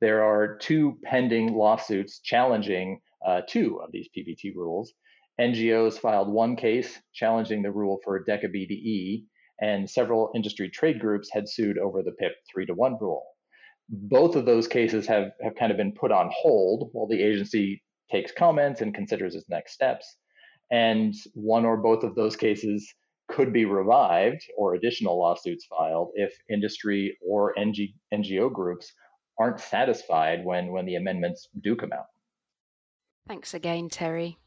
There 0.00 0.24
are 0.24 0.56
two 0.56 0.98
pending 1.04 1.54
lawsuits 1.54 2.20
challenging 2.20 3.00
uh, 3.26 3.42
two 3.48 3.80
of 3.82 3.90
these 3.92 4.08
PBT 4.16 4.54
rules. 4.54 4.92
NGOs 5.40 5.98
filed 5.98 6.28
one 6.28 6.56
case 6.56 7.00
challenging 7.14 7.62
the 7.62 7.70
rule 7.70 7.98
for 8.04 8.24
DECA 8.24 8.48
BDE, 8.54 9.24
and 9.60 9.88
several 9.88 10.30
industry 10.34 10.68
trade 10.68 11.00
groups 11.00 11.30
had 11.32 11.48
sued 11.48 11.78
over 11.78 12.02
the 12.02 12.12
PIP 12.12 12.32
3 12.52 12.66
to 12.66 12.74
1 12.74 12.98
rule. 13.00 13.24
Both 13.88 14.36
of 14.36 14.44
those 14.44 14.68
cases 14.68 15.06
have, 15.06 15.32
have 15.42 15.54
kind 15.54 15.70
of 15.70 15.78
been 15.78 15.92
put 15.92 16.12
on 16.12 16.30
hold 16.34 16.90
while 16.92 17.06
the 17.06 17.22
agency 17.22 17.82
takes 18.10 18.32
comments 18.32 18.80
and 18.80 18.94
considers 18.94 19.34
its 19.34 19.48
next 19.48 19.72
steps. 19.72 20.16
And 20.70 21.14
one 21.34 21.64
or 21.64 21.76
both 21.76 22.02
of 22.02 22.14
those 22.14 22.36
cases 22.36 22.86
could 23.28 23.52
be 23.52 23.64
revived 23.64 24.42
or 24.56 24.74
additional 24.74 25.18
lawsuits 25.18 25.66
filed 25.66 26.10
if 26.14 26.34
industry 26.50 27.16
or 27.26 27.58
NG, 27.58 27.94
NGO 28.12 28.52
groups 28.52 28.92
aren't 29.38 29.60
satisfied 29.60 30.44
when, 30.44 30.72
when 30.72 30.86
the 30.86 30.96
amendments 30.96 31.48
do 31.62 31.74
come 31.74 31.92
out. 31.92 32.06
Thanks 33.28 33.54
again, 33.54 33.88
Terry. 33.88 34.38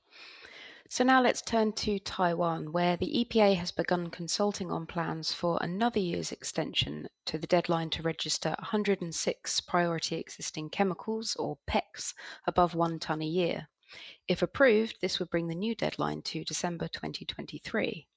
So 0.87 1.03
now 1.03 1.21
let's 1.21 1.41
turn 1.41 1.73
to 1.73 1.97
Taiwan, 1.97 2.71
where 2.71 2.95
the 2.95 3.25
EPA 3.25 3.55
has 3.55 3.71
begun 3.71 4.11
consulting 4.11 4.71
on 4.71 4.85
plans 4.85 5.33
for 5.33 5.57
another 5.61 5.99
year's 5.99 6.31
extension 6.31 7.07
to 7.25 7.39
the 7.39 7.47
deadline 7.47 7.89
to 7.91 8.03
register 8.03 8.49
106 8.59 9.61
priority 9.61 10.17
existing 10.17 10.69
chemicals, 10.69 11.35
or 11.37 11.57
PECs, 11.67 12.13
above 12.45 12.75
one 12.75 12.99
tonne 12.99 13.23
a 13.23 13.25
year. 13.25 13.67
If 14.27 14.41
approved, 14.41 14.97
this 15.01 15.19
would 15.19 15.29
bring 15.29 15.47
the 15.47 15.55
new 15.55 15.73
deadline 15.73 16.21
to 16.23 16.43
December 16.43 16.87
2023. 16.87 18.07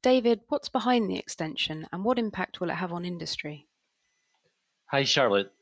David, 0.00 0.40
what's 0.48 0.68
behind 0.68 1.10
the 1.10 1.18
extension 1.18 1.86
and 1.92 2.04
what 2.04 2.18
impact 2.18 2.60
will 2.60 2.70
it 2.70 2.74
have 2.74 2.92
on 2.92 3.04
industry? 3.04 3.66
Hi, 4.86 5.04
Charlotte. 5.04 5.52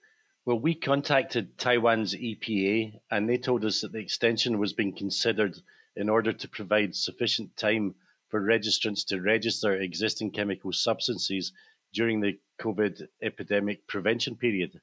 Well, 0.46 0.58
we 0.58 0.74
contacted 0.74 1.56
Taiwan's 1.56 2.14
EPA 2.14 3.00
and 3.10 3.26
they 3.26 3.38
told 3.38 3.64
us 3.64 3.80
that 3.80 3.92
the 3.92 4.00
extension 4.00 4.58
was 4.58 4.74
being 4.74 4.94
considered 4.94 5.58
in 5.96 6.10
order 6.10 6.34
to 6.34 6.48
provide 6.48 6.94
sufficient 6.94 7.56
time 7.56 7.94
for 8.28 8.42
registrants 8.42 9.06
to 9.06 9.22
register 9.22 9.72
existing 9.74 10.32
chemical 10.32 10.70
substances 10.70 11.52
during 11.94 12.20
the 12.20 12.38
COVID 12.60 13.08
epidemic 13.22 13.86
prevention 13.86 14.36
period. 14.36 14.82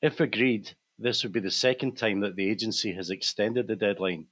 If 0.00 0.20
agreed, 0.20 0.74
this 0.98 1.22
would 1.22 1.32
be 1.32 1.40
the 1.40 1.50
second 1.50 1.98
time 1.98 2.20
that 2.20 2.36
the 2.36 2.48
agency 2.48 2.94
has 2.94 3.10
extended 3.10 3.66
the 3.66 3.76
deadline. 3.76 4.28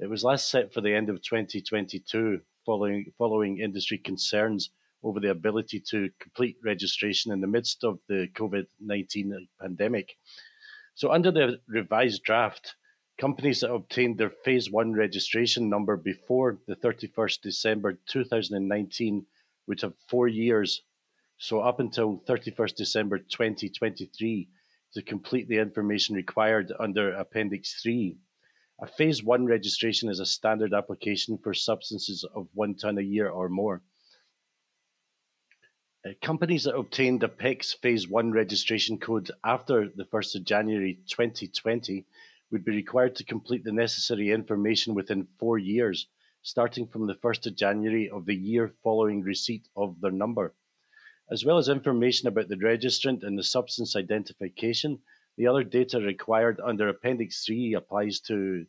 It 0.00 0.08
was 0.08 0.24
last 0.24 0.48
set 0.50 0.72
for 0.72 0.80
the 0.80 0.92
end 0.92 1.08
of 1.08 1.22
2022 1.22 2.40
following, 2.66 3.12
following 3.16 3.60
industry 3.60 3.98
concerns 3.98 4.70
over 5.02 5.20
the 5.20 5.30
ability 5.30 5.80
to 5.90 6.10
complete 6.20 6.56
registration 6.64 7.32
in 7.32 7.40
the 7.40 7.46
midst 7.46 7.84
of 7.84 7.98
the 8.08 8.28
COVID 8.34 8.66
19 8.80 9.48
pandemic. 9.60 10.16
So, 10.94 11.12
under 11.12 11.30
the 11.30 11.60
revised 11.68 12.22
draft, 12.22 12.74
companies 13.18 13.60
that 13.60 13.72
obtained 13.72 14.18
their 14.18 14.30
phase 14.30 14.70
one 14.70 14.92
registration 14.92 15.68
number 15.68 15.96
before 15.96 16.58
the 16.66 16.76
31st 16.76 17.40
December 17.42 17.98
2019 18.08 19.26
would 19.66 19.80
have 19.82 19.94
four 20.08 20.26
years, 20.28 20.82
so 21.38 21.60
up 21.60 21.80
until 21.80 22.22
31st 22.26 22.74
December 22.74 23.18
2023, 23.18 24.48
to 24.94 25.02
complete 25.02 25.48
the 25.48 25.58
information 25.58 26.16
required 26.16 26.72
under 26.80 27.12
Appendix 27.12 27.80
3. 27.82 28.16
A 28.82 28.86
phase 28.86 29.22
one 29.22 29.44
registration 29.44 30.08
is 30.08 30.20
a 30.20 30.26
standard 30.26 30.72
application 30.72 31.38
for 31.38 31.52
substances 31.52 32.24
of 32.34 32.48
one 32.54 32.74
ton 32.74 32.98
a 32.98 33.02
year 33.02 33.28
or 33.28 33.48
more. 33.48 33.82
Uh, 36.02 36.12
companies 36.22 36.64
that 36.64 36.74
obtained 36.74 37.22
a 37.22 37.28
PECS 37.28 37.74
phase 37.74 38.08
one 38.08 38.32
registration 38.32 38.96
code 38.98 39.30
after 39.44 39.86
the 39.86 40.06
1st 40.06 40.36
of 40.36 40.44
January 40.44 40.98
2020 41.06 42.06
would 42.50 42.64
be 42.64 42.72
required 42.72 43.14
to 43.14 43.22
complete 43.22 43.64
the 43.64 43.72
necessary 43.72 44.30
information 44.30 44.94
within 44.94 45.28
four 45.38 45.58
years, 45.58 46.06
starting 46.40 46.86
from 46.86 47.06
the 47.06 47.16
1st 47.16 47.48
of 47.48 47.54
January 47.54 48.08
of 48.08 48.24
the 48.24 48.34
year 48.34 48.72
following 48.82 49.20
receipt 49.20 49.68
of 49.76 50.00
their 50.00 50.10
number. 50.10 50.54
As 51.30 51.44
well 51.44 51.58
as 51.58 51.68
information 51.68 52.28
about 52.28 52.48
the 52.48 52.56
registrant 52.56 53.22
and 53.22 53.38
the 53.38 53.44
substance 53.44 53.94
identification, 53.94 55.02
the 55.36 55.48
other 55.48 55.64
data 55.64 56.00
required 56.00 56.60
under 56.64 56.88
Appendix 56.88 57.44
3 57.44 57.74
applies 57.74 58.20
to 58.20 58.64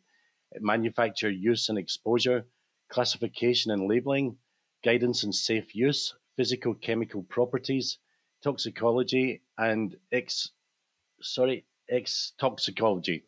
manufacture 0.60 1.30
use 1.30 1.70
and 1.70 1.78
exposure, 1.78 2.44
classification 2.90 3.70
and 3.70 3.88
labeling, 3.88 4.36
guidance 4.84 5.22
and 5.22 5.34
safe 5.34 5.74
use, 5.74 6.14
physical 6.36 6.74
chemical 6.74 7.22
properties, 7.22 7.98
toxicology, 8.42 9.42
and 9.58 9.96
ex 10.10 10.50
sorry, 11.20 11.64
ex 11.88 12.32
toxicology. 12.38 13.24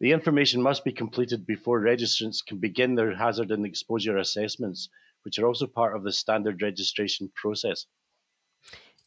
The 0.00 0.12
information 0.12 0.62
must 0.62 0.84
be 0.84 0.92
completed 0.92 1.46
before 1.46 1.80
registrants 1.80 2.44
can 2.44 2.58
begin 2.58 2.94
their 2.94 3.14
hazard 3.14 3.50
and 3.50 3.66
exposure 3.66 4.16
assessments, 4.16 4.88
which 5.22 5.38
are 5.38 5.46
also 5.46 5.66
part 5.66 5.94
of 5.94 6.04
the 6.04 6.12
standard 6.12 6.62
registration 6.62 7.30
process. 7.34 7.86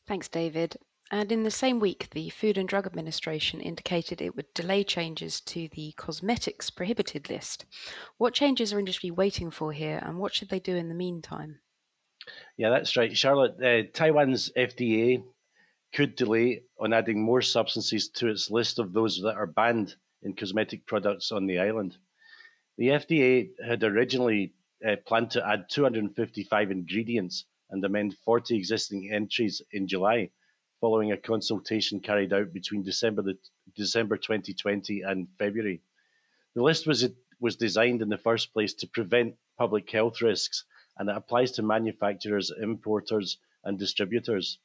Thanks, 0.05 0.27
David. 0.27 0.77
And 1.11 1.31
in 1.31 1.43
the 1.43 1.51
same 1.51 1.79
week, 1.79 2.09
the 2.11 2.29
Food 2.29 2.57
and 2.57 2.67
Drug 2.67 2.85
Administration 2.85 3.59
indicated 3.59 4.21
it 4.21 4.35
would 4.35 4.53
delay 4.53 4.83
changes 4.83 5.41
to 5.41 5.67
the 5.69 5.93
cosmetics 5.93 6.69
prohibited 6.69 7.29
list. 7.29 7.65
What 8.17 8.33
changes 8.33 8.73
are 8.73 8.79
industry 8.79 9.11
waiting 9.11 9.51
for 9.51 9.73
here, 9.73 9.99
and 10.03 10.17
what 10.17 10.33
should 10.33 10.49
they 10.49 10.59
do 10.59 10.75
in 10.75 10.89
the 10.89 10.95
meantime? 10.95 11.59
Yeah, 12.57 12.69
that's 12.69 12.95
right. 12.97 13.15
Charlotte, 13.15 13.61
uh, 13.61 13.89
Taiwan's 13.93 14.51
FDA 14.55 15.23
could 15.93 16.15
delay 16.15 16.63
on 16.79 16.93
adding 16.93 17.21
more 17.21 17.41
substances 17.41 18.09
to 18.09 18.27
its 18.29 18.49
list 18.49 18.79
of 18.79 18.93
those 18.93 19.21
that 19.21 19.35
are 19.35 19.47
banned 19.47 19.95
in 20.23 20.33
cosmetic 20.33 20.85
products 20.85 21.31
on 21.31 21.45
the 21.45 21.59
island. 21.59 21.97
The 22.77 22.87
FDA 22.89 23.49
had 23.63 23.83
originally 23.83 24.53
uh, 24.85 24.95
planned 25.05 25.31
to 25.31 25.47
add 25.47 25.69
255 25.69 26.71
ingredients 26.71 27.45
and 27.69 27.83
amend 27.85 28.15
40 28.25 28.55
existing 28.57 29.11
entries 29.11 29.61
in 29.71 29.87
July, 29.87 30.31
following 30.81 31.11
a 31.11 31.17
consultation 31.17 31.99
carried 31.99 32.33
out 32.33 32.53
between 32.53 32.83
December, 32.83 33.21
the, 33.21 33.37
December 33.75 34.17
2020 34.17 35.01
and 35.01 35.27
February. 35.37 35.81
The 36.55 36.63
list 36.63 36.87
was, 36.87 37.07
was 37.39 37.55
designed 37.55 38.01
in 38.01 38.09
the 38.09 38.17
first 38.17 38.53
place 38.53 38.73
to 38.75 38.87
prevent 38.87 39.35
public 39.57 39.89
health 39.89 40.21
risks, 40.21 40.65
and 40.97 41.09
it 41.09 41.15
applies 41.15 41.51
to 41.51 41.63
manufacturers, 41.63 42.51
importers, 42.51 43.37
and 43.63 43.79
distributors. 43.79 44.59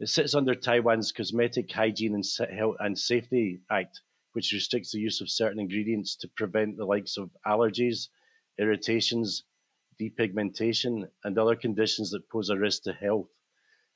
It 0.00 0.08
sits 0.08 0.34
under 0.34 0.54
Taiwan's 0.54 1.12
Cosmetic 1.12 1.70
Hygiene 1.70 2.14
and 2.14 2.98
Safety 2.98 3.60
Act, 3.70 4.00
which 4.32 4.52
restricts 4.52 4.92
the 4.92 5.00
use 5.00 5.20
of 5.20 5.30
certain 5.30 5.60
ingredients 5.60 6.16
to 6.16 6.28
prevent 6.28 6.76
the 6.76 6.84
likes 6.84 7.16
of 7.16 7.30
allergies, 7.46 8.08
irritations, 8.58 9.44
depigmentation, 10.00 11.08
and 11.22 11.38
other 11.38 11.54
conditions 11.54 12.10
that 12.10 12.28
pose 12.28 12.50
a 12.50 12.58
risk 12.58 12.82
to 12.84 12.92
health. 12.92 13.28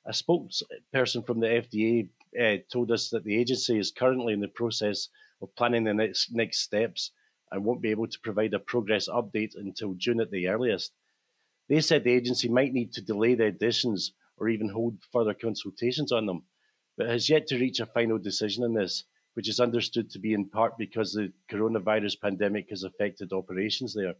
A 0.07 0.12
spokesperson 0.12 1.26
from 1.26 1.40
the 1.40 1.49
FDA 1.49 2.09
uh, 2.40 2.62
told 2.71 2.92
us 2.92 3.11
that 3.11 3.25
the 3.25 3.37
agency 3.37 3.78
is 3.78 3.90
currently 3.90 4.33
in 4.33 4.40
the 4.40 4.49
process 4.49 5.09
of 5.42 5.54
planning 5.57 5.85
the 5.85 5.95
next, 5.95 6.33
next 6.33 6.61
steps 6.61 7.11
and 7.50 7.64
won't 7.64 7.83
be 7.83 7.90
able 7.90 8.07
to 8.07 8.21
provide 8.21 8.54
a 8.54 8.59
progress 8.59 9.09
update 9.09 9.57
until 9.57 9.95
June 9.95 10.21
at 10.21 10.30
the 10.30 10.49
earliest. 10.49 10.92
They 11.68 11.80
said 11.80 12.04
the 12.04 12.12
agency 12.12 12.48
might 12.48 12.72
need 12.72 12.92
to 12.94 13.02
delay 13.02 13.34
the 13.34 13.46
additions 13.46 14.12
or 14.37 14.48
even 14.48 14.68
hold 14.68 14.98
further 15.12 15.34
consultations 15.34 16.12
on 16.12 16.26
them, 16.26 16.44
but 16.96 17.08
has 17.08 17.28
yet 17.28 17.46
to 17.48 17.58
reach 17.58 17.80
a 17.80 17.87
final 17.87 18.18
decision 18.18 18.64
on 18.64 18.75
this 18.75 19.04
which 19.38 19.48
is 19.48 19.60
understood 19.60 20.10
to 20.10 20.18
be 20.18 20.32
in 20.32 20.48
part 20.48 20.76
because 20.76 21.12
the 21.12 21.32
coronavirus 21.48 22.20
pandemic 22.20 22.68
has 22.70 22.82
affected 22.82 23.32
operations 23.32 23.94
there. 23.94 24.14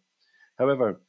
However, 0.56 1.00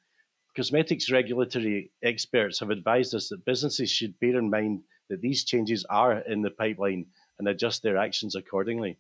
cosmetics 0.56 1.12
regulatory 1.12 1.92
experts 2.02 2.60
have 2.60 2.72
advised 2.72 3.14
us 3.14 3.30
that 3.30 3.46
businesses 3.46 3.92
should 3.92 4.20
bear 4.20 4.40
in 4.40 4.50
mind 4.50 4.82
that 5.10 5.22
these 5.22 5.46
changes 5.46 5.86
are 5.92 6.22
in 6.22 6.42
the 6.42 6.50
pipeline 6.50 7.06
and 7.38 7.48
adjust 7.48 7.84
their 7.84 7.98
actions 7.98 8.34
accordingly. 8.34 8.98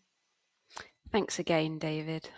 Thanks 1.12 1.39
again, 1.39 1.79
David. 1.79 2.29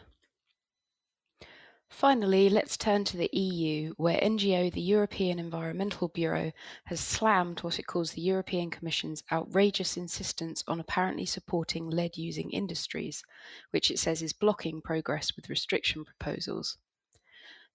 Finally, 1.91 2.49
let's 2.49 2.77
turn 2.77 3.03
to 3.03 3.17
the 3.17 3.29
EU, 3.33 3.93
where 3.97 4.17
NGO, 4.21 4.71
the 4.71 4.81
European 4.81 5.37
Environmental 5.37 6.07
Bureau, 6.07 6.51
has 6.85 7.01
slammed 7.01 7.59
what 7.59 7.77
it 7.77 7.85
calls 7.85 8.13
the 8.13 8.21
European 8.21 8.71
Commission's 8.71 9.23
outrageous 9.29 9.97
insistence 9.97 10.63
on 10.69 10.79
apparently 10.79 11.25
supporting 11.25 11.89
lead 11.89 12.17
using 12.17 12.49
industries, 12.49 13.23
which 13.71 13.91
it 13.91 13.99
says 13.99 14.21
is 14.21 14.31
blocking 14.31 14.81
progress 14.81 15.35
with 15.35 15.49
restriction 15.49 16.05
proposals. 16.05 16.77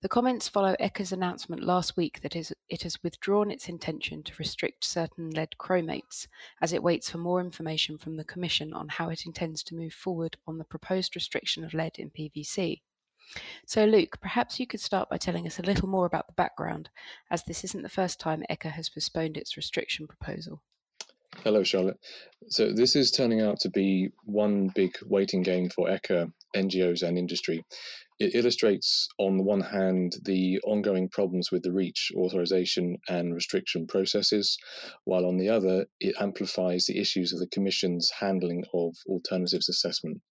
The 0.01 0.09
comments 0.09 0.49
follow 0.49 0.75
ECHA's 0.81 1.13
announcement 1.13 1.63
last 1.63 1.97
week 1.97 2.23
that 2.23 2.35
it 2.35 2.83
has 2.83 3.03
withdrawn 3.03 3.51
its 3.51 3.69
intention 3.69 4.23
to 4.25 4.35
restrict 4.39 4.83
certain 4.83 5.31
lead 5.31 5.59
chromates 5.59 6.27
as 6.61 6.73
it 6.73 6.83
waits 6.83 7.11
for 7.11 7.19
more 7.19 7.41
information 7.41 7.99
from 7.99 8.17
the 8.17 8.25
Commission 8.25 8.73
on 8.73 8.89
how 8.89 9.11
it 9.11 9.27
intends 9.27 9.63
to 9.65 9.77
move 9.77 9.93
forward 9.93 10.39
on 10.47 10.57
the 10.57 10.65
proposed 10.65 11.15
restriction 11.15 11.65
of 11.65 11.75
lead 11.75 11.99
in 11.99 12.11
PVC. 12.11 12.81
So, 13.67 13.85
Luke, 13.85 14.19
perhaps 14.21 14.61
you 14.61 14.67
could 14.67 14.81
start 14.81 15.09
by 15.09 15.17
telling 15.17 15.47
us 15.47 15.59
a 15.59 15.63
little 15.63 15.89
more 15.89 16.07
about 16.07 16.27
the 16.27 16.35
background, 16.35 16.89
as 17.31 17.43
this 17.45 17.65
isn't 17.65 17.83
the 17.83 17.89
first 17.89 18.21
time 18.21 18.45
ECHA 18.49 18.71
has 18.71 18.89
postponed 18.89 19.37
its 19.37 19.57
restriction 19.57 20.07
proposal. 20.07 20.63
Hello, 21.45 21.63
Charlotte. 21.63 21.99
So, 22.49 22.73
this 22.73 22.97
is 22.97 23.11
turning 23.11 23.41
out 23.41 23.61
to 23.61 23.71
be 23.71 24.11
one 24.25 24.69
big 24.75 24.97
waiting 25.05 25.43
game 25.43 25.69
for 25.69 25.89
ECHA, 25.89 26.33
NGOs, 26.55 27.03
and 27.03 27.19
industry. 27.19 27.65
It 28.19 28.35
illustrates, 28.35 29.09
on 29.19 29.37
the 29.37 29.43
one 29.43 29.61
hand, 29.61 30.17
the 30.25 30.59
ongoing 30.65 31.11
problems 31.11 31.53
with 31.53 31.63
the 31.63 31.73
REACH 31.73 32.13
authorization 32.17 32.97
and 33.09 33.35
restriction 33.35 33.87
processes, 33.87 34.57
while 35.05 35.27
on 35.27 35.37
the 35.37 35.51
other, 35.51 35.87
it 36.01 36.15
amplifies 36.19 36.87
the 36.87 36.99
issues 36.99 37.35
of 37.35 37.41
the 37.41 37.49
Commission's 37.49 38.11
handling 38.11 38.65
of 38.73 38.97
alternatives 39.07 39.69
assessment. 39.69 40.23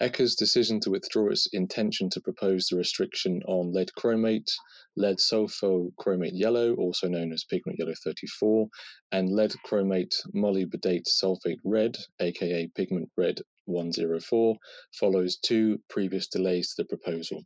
ECHA's 0.00 0.34
decision 0.34 0.80
to 0.80 0.90
withdraw 0.90 1.28
its 1.28 1.46
intention 1.52 2.08
to 2.10 2.20
propose 2.20 2.66
the 2.66 2.76
restriction 2.76 3.42
on 3.46 3.72
lead 3.72 3.90
chromate, 3.98 4.50
lead 4.96 5.18
sulfochromate 5.18 6.32
yellow, 6.32 6.74
also 6.74 7.08
known 7.08 7.32
as 7.32 7.44
pigment 7.44 7.78
yellow 7.78 7.94
34, 8.02 8.68
and 9.12 9.30
lead 9.30 9.52
chromate 9.66 10.14
molybdate 10.34 11.06
sulfate 11.06 11.58
red, 11.64 11.96
aka 12.20 12.68
pigment 12.74 13.10
red 13.16 13.40
104, 13.66 14.56
follows 14.98 15.36
two 15.36 15.78
previous 15.88 16.26
delays 16.26 16.74
to 16.74 16.82
the 16.82 16.88
proposal. 16.88 17.44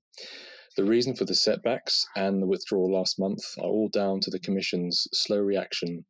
The 0.77 0.85
reason 0.85 1.17
for 1.17 1.25
the 1.25 1.35
setbacks 1.35 2.07
and 2.17 2.43
the 2.43 2.47
withdrawal 2.47 2.93
last 2.93 3.19
month 3.19 3.43
are 3.59 3.71
all 3.71 3.89
down 3.89 4.21
to 4.21 4.31
the 4.31 4.39
Commission's 4.39 5.09
slow 5.13 5.39
reaction 5.39 6.05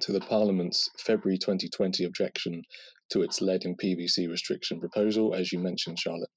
to 0.00 0.12
the 0.12 0.20
Parliament's 0.20 0.90
February 0.98 1.38
2020 1.38 2.04
objection 2.04 2.62
to 3.10 3.22
its 3.22 3.40
lead 3.40 3.64
and 3.64 3.78
PVC 3.78 4.28
restriction 4.28 4.80
proposal, 4.80 5.34
as 5.34 5.52
you 5.52 5.58
mentioned, 5.58 5.98
Charlotte. 5.98 6.30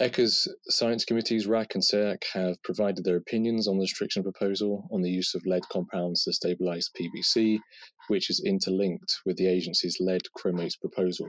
ECHA's 0.00 0.52
science 0.68 1.04
committees, 1.04 1.46
RAC 1.46 1.74
and 1.74 1.84
SEAC, 1.84 2.24
have 2.32 2.60
provided 2.64 3.04
their 3.04 3.16
opinions 3.16 3.68
on 3.68 3.76
the 3.76 3.82
restriction 3.82 4.24
proposal 4.24 4.88
on 4.90 5.02
the 5.02 5.10
use 5.10 5.34
of 5.36 5.46
lead 5.46 5.62
compounds 5.70 6.24
to 6.24 6.32
stabilize 6.32 6.90
PVC, 7.00 7.60
which 8.08 8.28
is 8.28 8.42
interlinked 8.44 9.20
with 9.24 9.36
the 9.36 9.46
agency's 9.46 9.98
lead 10.00 10.22
chromates 10.36 10.76
proposal. 10.76 11.28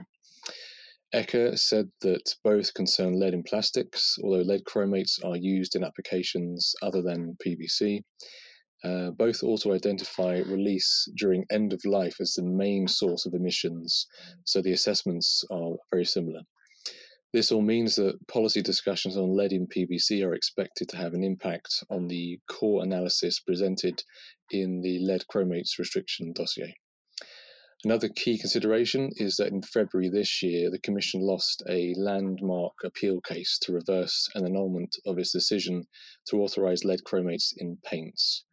ECHA 1.14 1.56
said 1.56 1.88
that 2.00 2.34
both 2.42 2.74
concern 2.74 3.20
lead 3.20 3.34
in 3.34 3.44
plastics, 3.44 4.16
although 4.22 4.42
lead 4.42 4.64
chromates 4.64 5.20
are 5.24 5.36
used 5.36 5.76
in 5.76 5.84
applications 5.84 6.74
other 6.82 7.02
than 7.02 7.36
PVC. 7.46 8.02
Uh, 8.86 9.10
both 9.10 9.42
also 9.42 9.72
identify 9.72 10.38
release 10.46 11.08
during 11.16 11.44
end 11.50 11.72
of 11.72 11.84
life 11.84 12.20
as 12.20 12.34
the 12.34 12.42
main 12.42 12.86
source 12.86 13.26
of 13.26 13.34
emissions, 13.34 14.06
so 14.44 14.62
the 14.62 14.70
assessments 14.70 15.42
are 15.50 15.72
very 15.90 16.04
similar. 16.04 16.42
This 17.32 17.50
all 17.50 17.62
means 17.62 17.96
that 17.96 18.24
policy 18.28 18.62
discussions 18.62 19.16
on 19.16 19.36
lead 19.36 19.52
in 19.52 19.66
PVC 19.66 20.24
are 20.24 20.34
expected 20.34 20.88
to 20.90 20.96
have 20.98 21.14
an 21.14 21.24
impact 21.24 21.82
on 21.90 22.06
the 22.06 22.38
core 22.48 22.84
analysis 22.84 23.40
presented 23.40 24.04
in 24.52 24.82
the 24.82 25.00
lead 25.00 25.26
chromates 25.26 25.80
restriction 25.80 26.32
dossier. 26.32 26.72
Another 27.84 28.08
key 28.08 28.38
consideration 28.38 29.10
is 29.16 29.36
that 29.36 29.52
in 29.52 29.62
February 29.62 30.10
this 30.10 30.42
year, 30.44 30.70
the 30.70 30.78
Commission 30.78 31.20
lost 31.20 31.62
a 31.68 31.92
landmark 31.94 32.74
appeal 32.84 33.20
case 33.20 33.58
to 33.62 33.72
reverse 33.72 34.28
an 34.36 34.46
annulment 34.46 34.96
of 35.06 35.18
its 35.18 35.32
decision 35.32 35.88
to 36.28 36.42
authorise 36.42 36.84
lead 36.84 37.02
chromates 37.02 37.52
in 37.56 37.78
paints. 37.84 38.44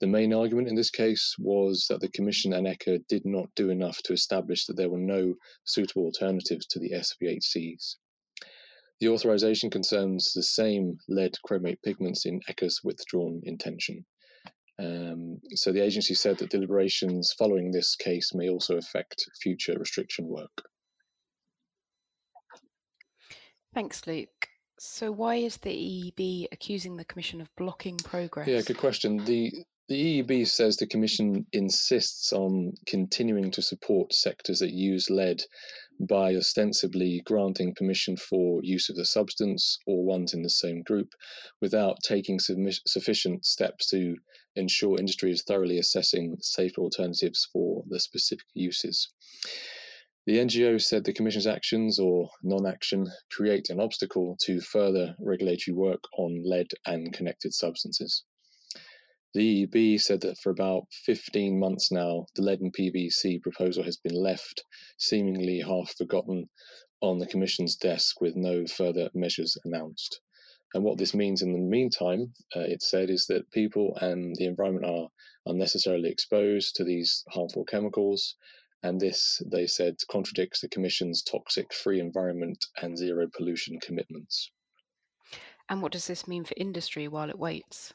The 0.00 0.06
main 0.06 0.32
argument 0.32 0.68
in 0.68 0.74
this 0.74 0.90
case 0.90 1.36
was 1.38 1.86
that 1.90 2.00
the 2.00 2.08
Commission 2.08 2.54
and 2.54 2.66
ECHA 2.66 3.06
did 3.06 3.26
not 3.26 3.54
do 3.54 3.68
enough 3.68 3.98
to 4.04 4.14
establish 4.14 4.64
that 4.64 4.76
there 4.76 4.88
were 4.88 4.98
no 4.98 5.34
suitable 5.64 6.04
alternatives 6.04 6.66
to 6.68 6.78
the 6.78 6.92
SVHCs. 6.92 7.96
The 9.00 9.08
authorization 9.08 9.68
concerns 9.68 10.32
the 10.32 10.42
same 10.42 10.98
lead 11.08 11.34
chromate 11.46 11.82
pigments 11.82 12.24
in 12.24 12.40
ECHA's 12.48 12.80
withdrawn 12.82 13.42
intention. 13.44 14.04
Um, 14.78 15.38
so 15.54 15.70
the 15.70 15.82
agency 15.82 16.14
said 16.14 16.38
that 16.38 16.50
deliberations 16.50 17.34
following 17.38 17.70
this 17.70 17.94
case 17.94 18.32
may 18.34 18.48
also 18.48 18.78
affect 18.78 19.26
future 19.42 19.76
restriction 19.78 20.26
work. 20.26 20.62
Thanks, 23.74 24.06
Luke. 24.06 24.48
So, 24.78 25.12
why 25.12 25.34
is 25.36 25.58
the 25.58 25.70
EEB 25.70 26.46
accusing 26.52 26.96
the 26.96 27.04
Commission 27.04 27.42
of 27.42 27.54
blocking 27.56 27.98
progress? 27.98 28.48
Yeah, 28.48 28.62
good 28.62 28.78
question. 28.78 29.22
The 29.26 29.52
the 29.90 30.22
EEB 30.22 30.46
says 30.46 30.76
the 30.76 30.86
Commission 30.86 31.44
insists 31.52 32.32
on 32.32 32.72
continuing 32.86 33.50
to 33.50 33.60
support 33.60 34.14
sectors 34.14 34.60
that 34.60 34.70
use 34.70 35.10
lead 35.10 35.42
by 35.98 36.36
ostensibly 36.36 37.20
granting 37.26 37.74
permission 37.74 38.16
for 38.16 38.60
use 38.62 38.88
of 38.88 38.94
the 38.94 39.04
substance 39.04 39.80
or 39.88 40.04
ones 40.04 40.32
in 40.32 40.42
the 40.42 40.48
same 40.48 40.82
group 40.82 41.12
without 41.60 41.96
taking 42.04 42.38
sufficient 42.38 43.44
steps 43.44 43.88
to 43.88 44.16
ensure 44.54 44.96
industry 44.96 45.32
is 45.32 45.42
thoroughly 45.42 45.78
assessing 45.78 46.36
safer 46.40 46.82
alternatives 46.82 47.48
for 47.52 47.82
the 47.88 47.98
specific 47.98 48.46
uses. 48.54 49.12
The 50.24 50.38
NGO 50.38 50.80
said 50.80 51.02
the 51.02 51.12
Commission's 51.12 51.48
actions 51.48 51.98
or 51.98 52.30
non 52.44 52.64
action 52.64 53.10
create 53.32 53.70
an 53.70 53.80
obstacle 53.80 54.36
to 54.42 54.60
further 54.60 55.16
regulatory 55.18 55.74
work 55.74 56.04
on 56.16 56.44
lead 56.44 56.68
and 56.86 57.12
connected 57.12 57.52
substances. 57.54 58.22
The 59.32 59.64
EEB 59.64 60.00
said 60.00 60.22
that 60.22 60.38
for 60.38 60.50
about 60.50 60.88
15 60.90 61.56
months 61.56 61.92
now, 61.92 62.26
the 62.34 62.42
lead 62.42 62.60
and 62.60 62.72
PVC 62.72 63.40
proposal 63.40 63.84
has 63.84 63.96
been 63.96 64.14
left, 64.14 64.64
seemingly 64.98 65.60
half 65.60 65.96
forgotten, 65.96 66.50
on 67.00 67.18
the 67.18 67.28
Commission's 67.28 67.76
desk 67.76 68.20
with 68.20 68.34
no 68.34 68.66
further 68.66 69.08
measures 69.14 69.56
announced. 69.64 70.20
And 70.74 70.82
what 70.82 70.98
this 70.98 71.14
means 71.14 71.42
in 71.42 71.52
the 71.52 71.60
meantime, 71.60 72.34
uh, 72.56 72.60
it 72.60 72.82
said, 72.82 73.08
is 73.08 73.26
that 73.26 73.50
people 73.52 73.96
and 74.00 74.34
the 74.34 74.46
environment 74.46 74.86
are 74.86 75.08
unnecessarily 75.46 76.10
exposed 76.10 76.74
to 76.76 76.84
these 76.84 77.24
harmful 77.28 77.64
chemicals. 77.64 78.34
And 78.82 79.00
this, 79.00 79.40
they 79.46 79.68
said, 79.68 79.96
contradicts 80.10 80.60
the 80.60 80.68
Commission's 80.68 81.22
toxic 81.22 81.72
free 81.72 82.00
environment 82.00 82.66
and 82.82 82.98
zero 82.98 83.28
pollution 83.32 83.78
commitments. 83.80 84.50
And 85.68 85.82
what 85.82 85.92
does 85.92 86.08
this 86.08 86.26
mean 86.26 86.42
for 86.42 86.54
industry 86.56 87.06
while 87.06 87.30
it 87.30 87.38
waits? 87.38 87.94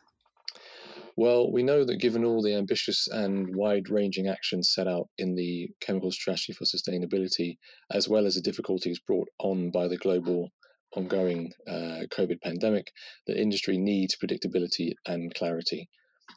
Well, 1.18 1.50
we 1.50 1.64
know 1.64 1.86
that 1.86 2.02
given 2.02 2.26
all 2.26 2.42
the 2.42 2.56
ambitious 2.56 3.08
and 3.08 3.56
wide 3.56 3.90
ranging 3.90 4.28
actions 4.28 4.74
set 4.74 4.86
out 4.86 5.08
in 5.18 5.34
the 5.34 5.70
Chemical 5.80 6.12
Strategy 6.12 6.52
for 6.52 6.66
Sustainability, 6.66 7.58
as 7.90 8.10
well 8.10 8.26
as 8.26 8.36
the 8.36 8.42
difficulties 8.42 9.00
brought 9.00 9.30
on 9.40 9.72
by 9.72 9.88
the 9.88 9.96
global 9.96 10.52
ongoing 10.92 11.54
uh, 11.68 12.04
COVID 12.12 12.42
pandemic, 12.42 12.92
the 13.28 13.40
industry 13.40 13.78
needs 13.78 14.18
predictability 14.18 14.94
and 15.06 15.34
clarity. 15.34 15.88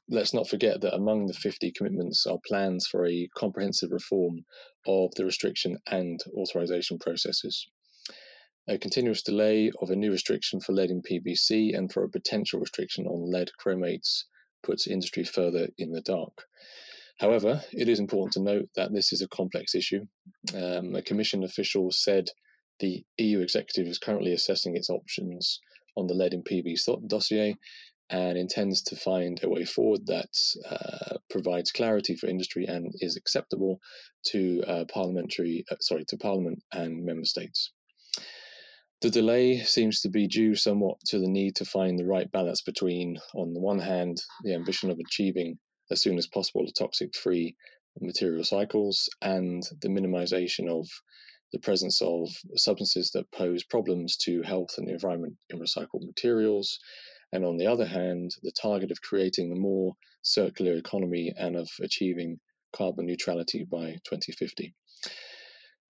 Let's 0.09 0.33
not 0.33 0.49
forget 0.49 0.81
that 0.83 0.95
among 0.95 1.27
the 1.27 1.35
50 1.35 1.73
commitments 1.73 2.25
are 2.25 2.39
plans 2.47 2.87
for 2.87 3.05
a 3.05 3.29
comprehensive 3.35 3.91
reform 3.91 4.45
of 4.87 5.13
the 5.17 5.25
restriction 5.25 5.79
and 5.89 6.21
authorization 6.37 7.01
processes. 7.01 7.67
A 8.69 8.79
continuous 8.79 9.23
delay 9.23 9.73
of 9.83 9.91
a 9.91 9.97
new 9.97 10.13
restriction 10.13 10.61
for 10.61 10.73
lead 10.73 10.93
in 10.93 11.03
PVC 11.03 11.77
and 11.77 11.93
for 11.93 12.05
a 12.05 12.09
potential 12.09 12.61
restriction 12.61 13.09
on 13.09 13.29
lead 13.29 13.51
chromates 13.59 14.27
puts 14.63 14.87
industry 14.87 15.25
further 15.25 15.69
in 15.79 15.93
the 15.93 16.01
dark. 16.01 16.45
However, 17.19 17.63
it 17.73 17.89
is 17.89 17.99
important 17.99 18.33
to 18.35 18.41
note 18.41 18.69
that 18.77 18.93
this 18.93 19.13
is 19.13 19.23
a 19.23 19.29
complex 19.29 19.75
issue. 19.75 20.07
Um, 20.55 20.95
a 20.95 21.03
Commission 21.03 21.43
official 21.43 21.91
said 21.91 22.29
the 22.79 23.05
EU 23.19 23.41
executive 23.41 23.89
is 23.89 23.99
currently 23.99 24.33
assessing 24.33 24.77
its 24.77 24.89
options 24.89 25.61
on 25.97 26.07
the 26.07 26.15
lead 26.15 26.33
in 26.33 26.45
PV 26.45 26.77
dossier 27.09 27.57
and 28.11 28.39
intends 28.39 28.83
to 28.83 28.97
find 28.97 29.41
a 29.43 29.49
way 29.49 29.65
forward 29.65 30.07
that 30.07 30.31
uh, 30.71 31.19
provides 31.29 31.73
clarity 31.73 32.15
for 32.15 32.27
industry 32.29 32.65
and 32.65 32.93
is 33.01 33.17
acceptable 33.17 33.81
to 34.27 34.63
uh, 34.67 34.85
parliamentary, 34.87 35.65
uh, 35.71 35.77
sorry, 35.81 36.05
to 36.07 36.17
Parliament 36.17 36.63
and 36.73 37.05
member 37.05 37.27
states. 37.27 37.73
The 39.01 39.11
delay 39.11 39.61
seems 39.61 40.01
to 40.01 40.09
be 40.09 40.27
due 40.27 40.57
somewhat 40.57 40.99
to 41.07 41.21
the 41.21 41.29
need 41.29 41.55
to 41.57 41.65
find 41.65 41.97
the 41.97 42.05
right 42.05 42.29
balance 42.33 42.63
between, 42.63 43.21
on 43.33 43.55
the 43.55 43.61
one 43.61 43.79
hand, 43.79 44.21
the 44.43 44.55
ambition 44.55 44.91
of 44.91 44.99
achieving 44.99 45.61
as 45.89 46.03
soon 46.03 46.19
as 46.19 46.27
possible 46.27 46.67
the 46.67 46.73
toxic 46.73 47.15
free 47.15 47.55
material 48.01 48.43
cycles 48.43 49.09
and 49.23 49.63
the 49.83 49.89
minimization 49.89 50.69
of 50.69 50.89
the 51.53 51.61
presence 51.61 52.03
of 52.03 52.29
substances 52.57 53.13
that 53.13 53.31
pose 53.31 53.63
problems 53.63 54.17
to 54.17 54.43
health 54.43 54.75
and 54.79 54.89
the 54.89 54.95
environment 54.95 55.37
in 55.51 55.61
recycled 55.61 56.05
materials. 56.05 56.81
And 57.33 57.45
on 57.45 57.57
the 57.57 57.69
other 57.69 57.87
hand, 57.87 58.33
the 58.43 58.51
target 58.51 58.91
of 58.91 59.01
creating 59.01 59.53
a 59.53 59.55
more 59.55 59.95
circular 60.23 60.75
economy 60.75 61.33
and 61.39 61.55
of 61.55 61.69
achieving 61.81 62.41
carbon 62.73 63.07
neutrality 63.07 63.63
by 63.63 63.93
2050. 64.05 64.75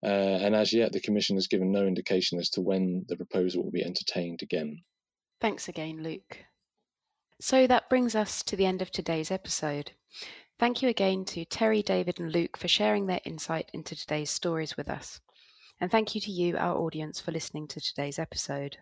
Uh, 0.02 0.06
and 0.06 0.54
as 0.54 0.72
yet, 0.72 0.92
the 0.92 1.00
Commission 1.00 1.36
has 1.36 1.48
given 1.48 1.72
no 1.72 1.86
indication 1.86 2.38
as 2.38 2.50
to 2.50 2.60
when 2.60 3.04
the 3.08 3.16
proposal 3.16 3.64
will 3.64 3.72
be 3.72 3.84
entertained 3.84 4.42
again. 4.42 4.82
Thanks 5.40 5.68
again, 5.68 6.02
Luke. 6.02 6.38
So 7.40 7.66
that 7.66 7.88
brings 7.88 8.14
us 8.14 8.42
to 8.44 8.56
the 8.56 8.66
end 8.66 8.82
of 8.82 8.90
today's 8.90 9.30
episode. 9.30 9.92
Thank 10.58 10.82
you 10.82 10.88
again 10.88 11.24
to 11.26 11.44
Terry, 11.44 11.82
David, 11.82 12.18
and 12.18 12.32
Luke 12.32 12.56
for 12.56 12.66
sharing 12.66 13.06
their 13.06 13.20
insight 13.24 13.70
into 13.72 13.94
today's 13.94 14.30
stories 14.30 14.76
with 14.76 14.88
us. 14.88 15.20
And 15.80 15.90
thank 15.90 16.14
you 16.14 16.20
to 16.22 16.30
you, 16.32 16.56
our 16.56 16.76
audience, 16.76 17.20
for 17.20 17.30
listening 17.30 17.68
to 17.68 17.80
today's 17.80 18.18
episode. 18.18 18.78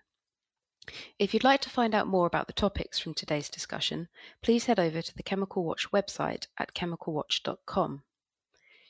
If 1.18 1.34
you'd 1.34 1.44
like 1.44 1.60
to 1.62 1.70
find 1.70 1.94
out 1.94 2.06
more 2.06 2.26
about 2.26 2.46
the 2.46 2.52
topics 2.52 2.98
from 2.98 3.12
today's 3.12 3.50
discussion, 3.50 4.08
please 4.42 4.66
head 4.66 4.80
over 4.80 5.02
to 5.02 5.16
the 5.16 5.22
Chemical 5.22 5.64
Watch 5.64 5.90
website 5.90 6.46
at 6.58 6.74
chemicalwatch.com. 6.74 8.04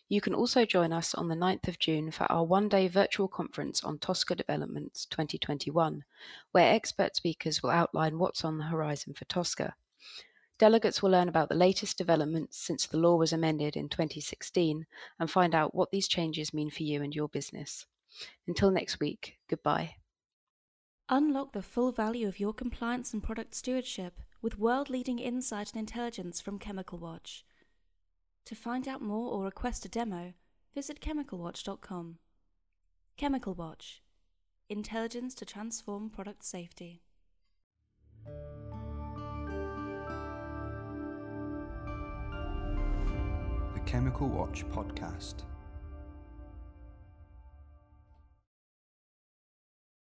You 0.08 0.20
can 0.20 0.34
also 0.34 0.64
join 0.64 0.92
us 0.92 1.14
on 1.14 1.26
the 1.28 1.34
9th 1.34 1.66
of 1.66 1.80
June 1.80 2.12
for 2.12 2.30
our 2.30 2.44
one 2.44 2.68
day 2.68 2.86
virtual 2.86 3.26
conference 3.26 3.82
on 3.82 3.98
TSCA 3.98 4.36
Developments 4.36 5.04
2021, 5.06 6.04
where 6.52 6.72
expert 6.72 7.16
speakers 7.16 7.60
will 7.60 7.70
outline 7.70 8.18
what's 8.18 8.44
on 8.44 8.58
the 8.58 8.64
horizon 8.66 9.14
for 9.14 9.24
TSCA. 9.24 9.72
Delegates 10.58 11.02
will 11.02 11.10
learn 11.10 11.28
about 11.28 11.48
the 11.48 11.56
latest 11.56 11.98
developments 11.98 12.56
since 12.56 12.86
the 12.86 12.96
law 12.98 13.16
was 13.16 13.32
amended 13.32 13.76
in 13.76 13.88
2016 13.88 14.86
and 15.18 15.30
find 15.30 15.54
out 15.54 15.74
what 15.74 15.90
these 15.90 16.06
changes 16.06 16.54
mean 16.54 16.70
for 16.70 16.84
you 16.84 17.02
and 17.02 17.14
your 17.14 17.28
business. 17.28 17.84
Until 18.46 18.70
next 18.70 19.00
week, 19.00 19.38
goodbye. 19.48 19.96
Unlock 21.08 21.52
the 21.52 21.62
full 21.62 21.92
value 21.92 22.28
of 22.28 22.40
your 22.40 22.54
compliance 22.54 23.12
and 23.12 23.22
product 23.22 23.54
stewardship 23.54 24.20
with 24.40 24.58
world 24.58 24.88
leading 24.88 25.18
insight 25.18 25.72
and 25.72 25.80
intelligence 25.80 26.40
from 26.40 26.58
Chemical 26.58 26.98
Watch. 26.98 27.44
To 28.46 28.54
find 28.54 28.86
out 28.86 29.02
more 29.02 29.32
or 29.32 29.44
request 29.44 29.84
a 29.84 29.88
demo, 29.88 30.34
visit 30.72 31.00
chemicalwatch.com. 31.00 32.18
Chemical 33.16 33.54
Watch 33.54 34.02
Intelligence 34.68 35.34
to 35.34 35.44
transform 35.44 36.10
product 36.10 36.44
safety. 36.44 37.02
The 43.74 43.80
Chemical 43.84 44.28
Watch 44.28 44.64
Podcast. 44.68 45.42